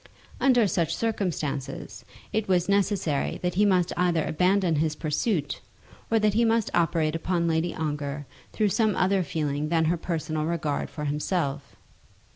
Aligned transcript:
Under 0.39 0.65
such 0.65 0.95
circumstances, 0.95 2.03
it 2.33 2.47
was 2.47 2.67
necessary 2.67 3.37
that 3.43 3.53
he 3.53 3.65
must 3.65 3.93
either 3.95 4.23
abandon 4.25 4.77
his 4.77 4.95
pursuit, 4.95 5.61
or 6.09 6.17
that 6.17 6.33
he 6.33 6.43
must 6.43 6.71
operate 6.73 7.15
upon 7.15 7.47
Lady 7.47 7.75
Ongar 7.75 8.25
through 8.51 8.69
some 8.69 8.95
other 8.95 9.21
feeling 9.21 9.69
than 9.69 9.85
her 9.85 9.97
personal 9.97 10.45
regard 10.45 10.89
for 10.89 11.05
himself. 11.05 11.75